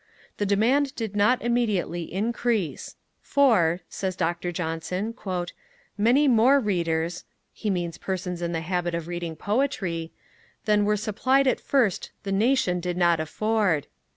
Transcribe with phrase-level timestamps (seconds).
[0.37, 4.51] The demand did not immediately increase; 'for,' says Dr.
[4.51, 5.13] Johnson,
[5.95, 10.11] 'many more readers' (he means persons in the habit of reading poetry)
[10.65, 13.85] 'than were supplied at first the Nation did not afford.'